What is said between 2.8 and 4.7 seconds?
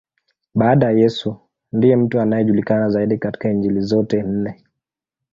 zaidi katika Injili zote nne.